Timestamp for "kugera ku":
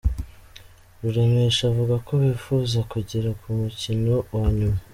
2.91-3.47